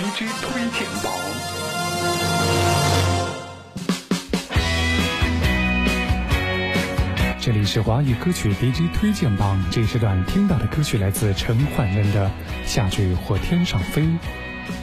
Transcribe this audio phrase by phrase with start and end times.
[0.00, 1.12] DJ 推荐榜。
[7.38, 12.30] 这里是华语歌曲 DJ 推荐榜，这时段听到的歌曲来自陈奂仁的
[12.66, 14.00] 《下坠或天上飞》，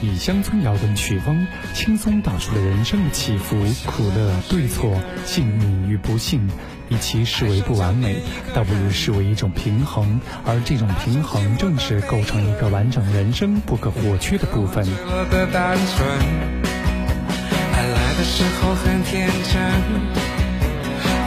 [0.00, 3.56] 以乡村摇滚曲风轻松道出了人生的起伏、
[3.86, 6.48] 苦乐、对错、幸运与不幸，
[6.88, 8.16] 与其视为不完美，
[8.54, 14.86] 倒不如视为一种平衡，而这种平衡正是构成一个完整人生不可或缺的部分。
[17.72, 20.18] 爱来的时候很天真。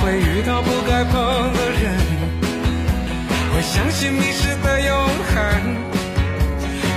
[0.01, 1.13] 会遇到不该碰
[1.53, 1.95] 的人，
[3.53, 4.97] 会相信迷失的永
[5.29, 5.75] 恒，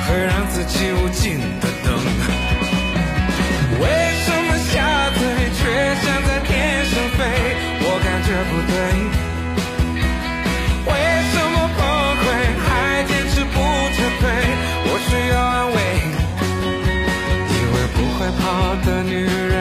[0.09, 1.88] 会让自己无尽的等。
[3.80, 3.84] 为
[4.24, 4.77] 什么下
[5.16, 5.19] 坠
[5.56, 5.65] 却
[6.05, 6.52] 像在天
[6.84, 7.19] 上飞？
[7.80, 8.73] 我感觉不对。
[10.84, 10.92] 为
[11.32, 11.80] 什么崩
[12.20, 12.23] 溃
[12.60, 12.68] 还
[13.09, 13.56] 坚持不
[13.96, 14.23] 撤退？
[14.84, 15.77] 我需要安慰。
[17.48, 18.45] 以为不会跑
[18.84, 19.57] 的女人，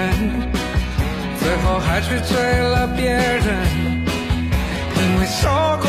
[1.40, 3.48] 最后还去追了别人。
[5.00, 5.48] 因为受
[5.82, 5.88] 过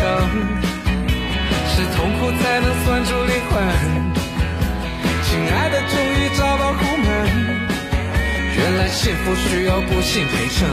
[0.00, 0.08] 疼，
[1.68, 3.52] 是痛苦才能算出灵魂。
[5.24, 7.06] 亲爱的，终于找到后门，
[8.56, 10.66] 原来幸福需要不幸陪衬。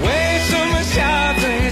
[0.00, 0.06] 为
[0.46, 1.69] 什么下坠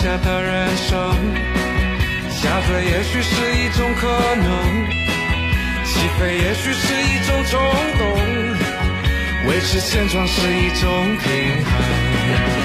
[0.00, 0.96] 下的人生，
[2.30, 4.86] 下坠也许是一种可能，
[5.84, 7.60] 起飞也许是一种冲
[7.98, 8.00] 动，
[9.48, 12.57] 维持现状是一种平衡。